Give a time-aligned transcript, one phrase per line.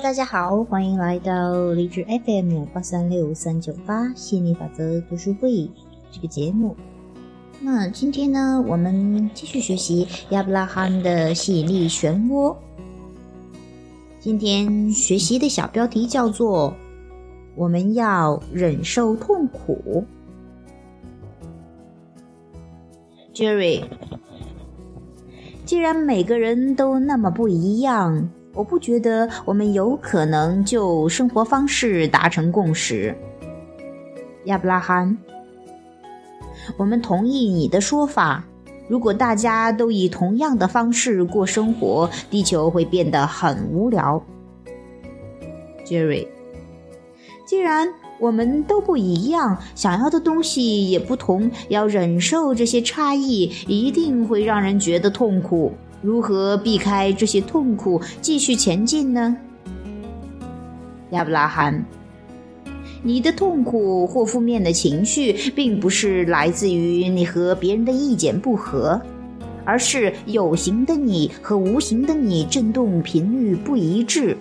[0.00, 5.68] 大家好，欢迎来到荔枝 FM 八三六三九八吸引力法则读书会
[6.12, 6.76] 这个节目。
[7.60, 12.54] 那今天呢，我们继续学习亚伯拉罕的吸引力漩涡。
[14.20, 16.72] 今天学习的小标题叫做
[17.56, 20.04] “我们要忍受痛苦”。
[23.34, 23.82] Jerry，
[25.64, 28.30] 既然每个人都那么不一样。
[28.58, 33.16] 我不觉得我们有可能就生活方式达成共识，
[34.46, 35.16] 亚伯拉罕。
[36.76, 38.44] 我们同意你的说法。
[38.88, 44.20] 如果大家都以同样的方式过生活，地球会变得很无聊。
[45.84, 46.26] 杰瑞
[47.46, 47.86] 既然
[48.18, 55.72] 我们都不一样，想要的东西也不同，要忍受这些差异，一定会让人觉得痛苦。
[56.00, 59.36] 如何避开这些痛苦，继续前进呢？
[61.10, 61.84] 亚伯拉罕，
[63.02, 69.00] 你的痛苦或负面的情绪，并不是来自于你和别人的意见不合，
[69.64, 74.36] 而是有形的你和无形的你振动频率不一致。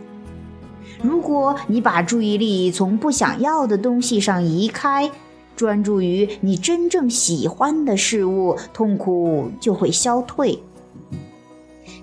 [1.01, 5.09] 如果你把注意力从不想要的东西上移开，
[5.55, 10.59] 专注于你真正喜欢的事物，痛苦就会消退。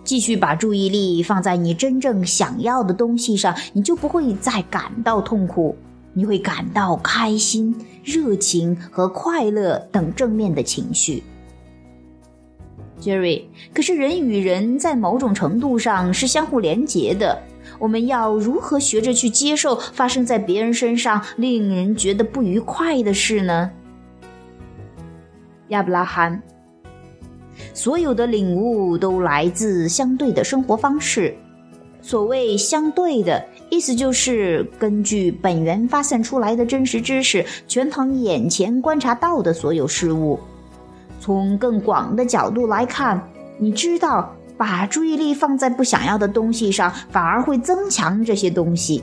[0.05, 5.75] 继续把注意力放在你真正想要的东西上，你就不会再感到痛苦，
[6.13, 7.75] 你会感到开心、
[8.05, 11.23] 热情和快乐等正面的情绪。
[13.01, 17.43] Jerry，可是人与人在某种程度上是相互连结的，
[17.79, 23.71] 我们要如何学着去接受发生在别人身上令人觉得不愉快的事呢？
[25.69, 26.43] 亚伯拉罕。
[27.75, 31.37] 所有的领悟都来自相对的生活方式。
[32.01, 40.39] 所谓相对的意思，就是根据本源发散出来的真实知识，全凭眼前观察到的所有事物。
[41.19, 43.21] 从更广的角度来看，
[43.59, 49.03] 你知道，把注意力放在不想要的东西上，反而会增强这些东西。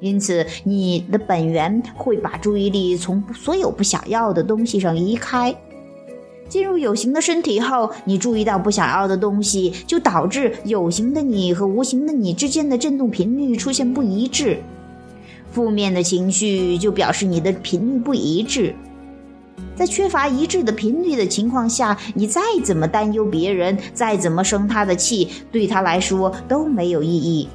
[0.00, 5.54] 因此，你的本源会把注意力从所有不想要的东西上移开。
[6.50, 14.58] 进入有形的身体后，你注意到不想要的东西，就导致有形的你和无形的你之间的振动频率出现不一致。
[15.52, 18.74] 负面的情绪就表示你的频率不一致。
[19.76, 27.48] 在缺乏一致的频率的情况下，你再怎么担忧别人，再怎么生他的气，对他来说都没有意义。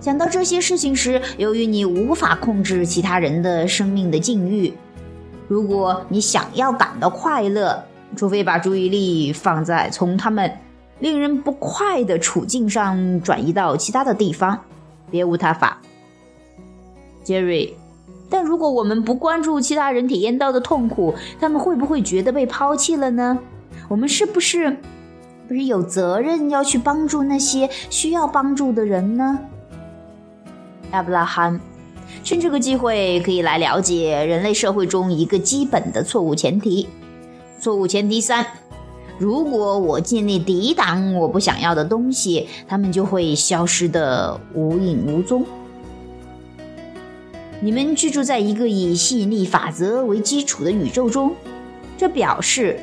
[0.00, 4.72] 想到这些事情时，由于你无法控制其他人的生命的境遇。
[5.48, 7.82] 如果你想要感到快乐，
[8.14, 10.50] 除非把注意力放在从他们
[11.00, 14.60] 令人不快的处境上转移到其他的地方，
[15.10, 15.78] 别无他法。
[17.24, 17.76] 杰瑞
[18.30, 23.38] 但如果我们不关注其他人体验到的痛苦，他们会不会觉得被抛弃了呢？
[23.88, 24.76] 我们是不是
[25.46, 29.38] 不是有责任要去帮助那些需要帮助的人呢？
[30.92, 31.58] 亚伯拉罕。
[32.24, 36.88] 趁这个机会，可以来了解人类社会中一个基本的错误前提。
[37.60, 38.46] 错误前提三：
[39.18, 45.44] 如果我尽力抵挡我不想要的东西，它们就会消失的无影无踪。
[47.60, 51.34] 你们居住在一个以吸引力法则为基础的宇宙中，
[51.96, 52.78] 这表示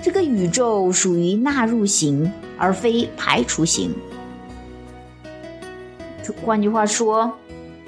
[0.00, 3.94] 这个宇宙属于纳入型而非排除型。
[6.44, 7.32] 换句话说。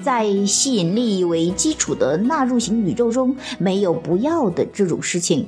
[0.01, 5.47] 在吸引力为基础的纳入型宇宙中，没有不要的这种事情。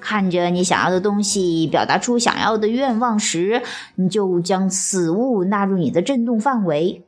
[0.00, 3.62] 看着你想要的东西，表达出想要的愿望时，
[3.96, 7.04] 你就将此物纳入你的振动范围，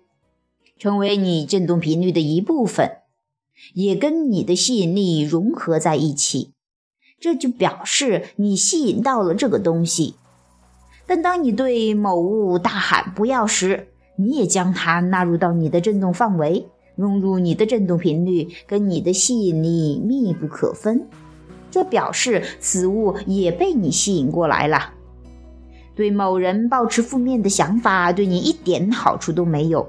[0.78, 2.90] 成为你振动频率的一部分，
[3.75, 6.52] 也跟你的吸引力融合在一起。
[7.20, 10.14] 这就表示你吸引到了这个东西。
[11.06, 13.89] 但当你对某物大喊“不要”时，
[14.20, 21.02] 你也将它纳入到你的振动范围，融入你的振动频率，跟你的吸引力密不可分。
[21.70, 24.93] 这表示此物也被你吸引过来了。
[25.94, 29.88] 对某人抱持负面的想法，对你一点好处都没有。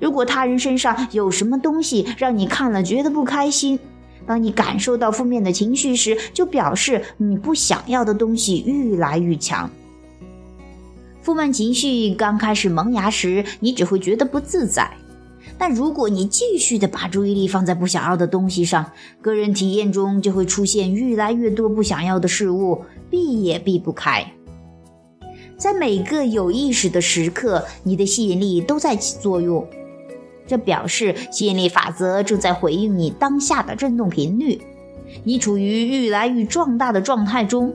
[0.00, 3.78] 如果他人身上有什么东西让你看了觉得不开心，
[4.26, 9.68] 当你感受到负面的情绪时，就表示你不想要的东西愈来愈强。
[11.22, 14.90] 负面情绪刚开始萌芽时，你只会觉得不自在。
[15.56, 18.90] 但如果你继续的把注意力放在不想要的东西上，
[19.20, 24.32] 个人体验中就会出现越来越多不想要的事物，避也避不开。
[25.56, 29.64] 在每个有意识的时刻，你的吸引力都在起作用。
[30.44, 34.60] 这表示吸引力法则正在回应你当下的振动频率。
[35.22, 37.72] 你处于愈来愈壮大的状态中，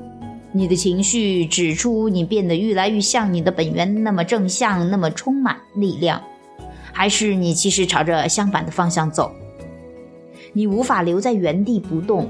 [0.52, 6.22] 你的情绪指出你变得愈来愈像你的本源那么正向，那么充满力量，
[6.92, 9.32] 还是你其实朝着相反的方向走？
[10.54, 12.28] 你无法留在原地不动。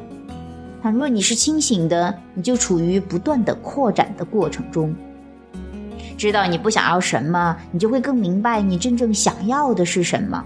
[0.81, 4.94] 倘若你是清醒的，你就处于不断的扩展的过程中。
[6.18, 10.44] 知道你不想要什么，你就会更明白你真正想要的是什么。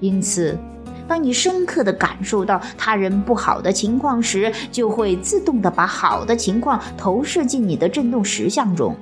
[0.00, 0.58] 因此，
[1.06, 8.96] 当你深刻地感受到他人不好的情况时，就会自动地把好的情况投射进你的振动实像中。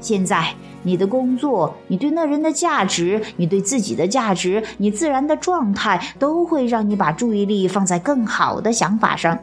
[0.00, 9.38] 现在，你的工作、你对那人的价值、你对自己的价值、你自然的状态，都会让你把注意力放在更好的想法上。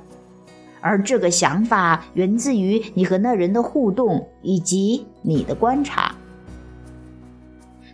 [0.80, 6.16] 而这个想法源自于你和那人的互动以及你的观察。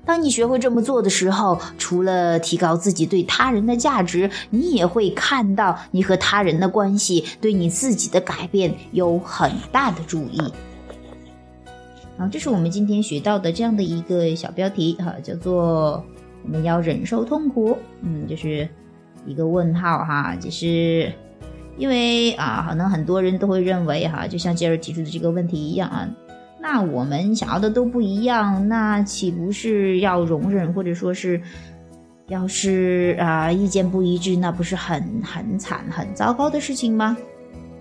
[0.10, 10.42] 当你学会这么做的时候，除了提高自己对他人的价值，你也会看到你和他人的关系对你自己的改变有很大的注意。
[12.18, 16.04] 好，这是我们今天学到的这样的一个小标题，哈，叫做
[16.44, 17.78] “我们要忍受痛苦”。
[18.02, 18.68] 嗯，就是
[19.28, 21.14] 一个问号，哈，就是。
[21.78, 26.10] 因为啊，可能很多人都会认为哈，就像杰尔提出的这个问题一样啊，
[26.62, 31.42] 那我们想要的都不一样，那岂不是要容忍，或者说是，
[32.28, 37.18] 要是啊意见不一致，那不是很很惨、很糟糕的事情吗？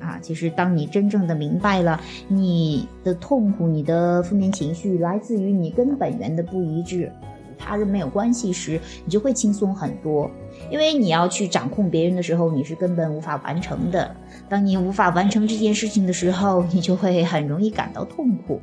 [0.00, 7.10] 啊，其实当你真正的明白了你的痛苦、你的负面情绪来自于你根本源的不一致，
[7.58, 10.30] 他人没有关系时，你就会轻松很多。
[10.70, 14.14] 因为你要去掌控别人的时候，你是根本无法完成的。
[14.48, 18.60] 当你无法完成这件事情的时候，你就会很容易感到痛苦。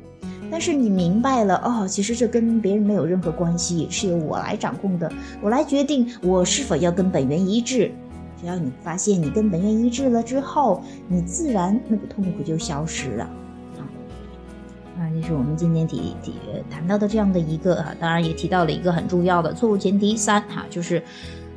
[0.48, 5.10] 但是你明白了，哦，其实这跟别人没有任何关系，是由我来掌控的，
[5.42, 7.90] 我来决定我是否要跟本源一致。
[8.40, 13.28] 只要你发现你跟本源一致了之后，你自然那个痛苦就消失了。
[14.98, 16.34] 啊，这是我们今天提提
[16.70, 21.02] 谈到的这样的一个啊，当然也提到了一个很重要的错误前提三，哈，就是。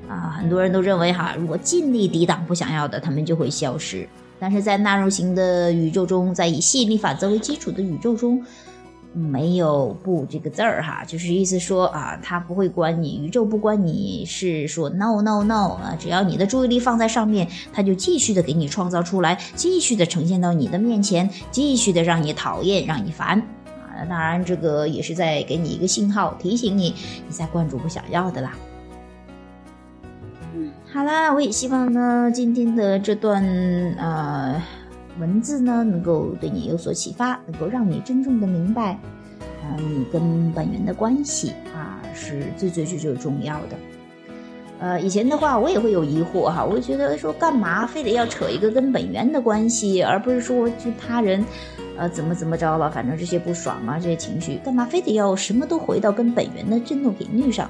[0.10, 4.10] 啊，很多人都认为哈，如果尽力抵挡不想要的，他们就会消失。
[4.40, 8.44] 但是在纳入型的宇宙中，在以吸引力法则为基础的宇宙中，
[9.14, 24.06] 没有“不”这个字儿哈，就是意思说啊，他不会关你，宇宙不关你是说 no no no 啊，只要你的注意力放在上面，他就继续的给你创造出来，继续的呈现到你的面前，继续的让你讨厌，让你烦啊。
[24.08, 26.94] 当然，这个也是在给你一个信号，提醒你
[27.28, 28.52] 你在关注不想要的啦。
[30.56, 33.44] 嗯好啦，我也希望呢，今天的这段
[33.98, 34.62] 呃
[35.20, 38.94] 文字呢，能够对你有所启发，能够让你真正的明白，
[39.62, 43.78] 啊，你跟本源的关系啊，是最最最最重要的。
[44.80, 51.44] 呃，以前的话，我也会有疑惑哈，我就觉得说，干嘛非得要扯一个跟本源的关系，而不是说就他人，
[51.98, 57.70] 呃，怎么怎么着了，反正这些不爽啊，这些情绪，干嘛非得要什么都回到跟本源的振动频率上？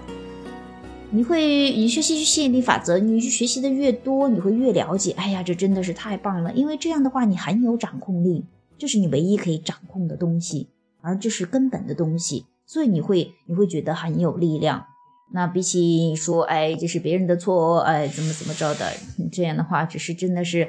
[1.12, 5.12] 你会，你学习吸引力法则，你去学习的越多，你会越了解。
[5.14, 6.54] 哎呀，这真的是太棒了！
[6.54, 8.46] 因为这样的话，你很有掌控力，
[8.78, 10.70] 这是你唯一可以掌控的东西，
[11.02, 14.86] 而这是根本的东西，所以你会，你会觉得很有力量。
[15.32, 18.94] 那比起说，哎，这是别人的错，哎，怎么怎么着的，
[19.32, 20.68] 这样的话，只是真的是，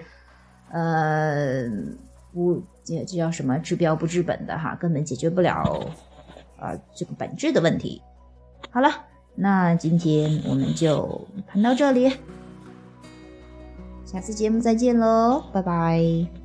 [0.73, 1.69] 呃，
[2.33, 3.59] 不，这这叫什么？
[3.59, 5.87] 治标不治本的哈，根本解决不了，
[6.59, 8.01] 啊，这个本质的问题。
[8.71, 9.10] 好了。
[9.35, 12.13] 那今天我们就谈到这里，
[14.05, 16.40] 下次节目再见喽，拜拜。